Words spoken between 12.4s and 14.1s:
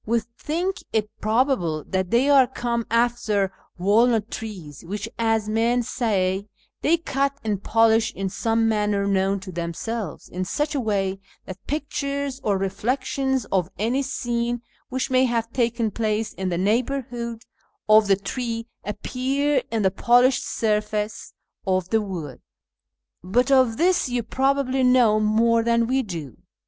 or reflections of any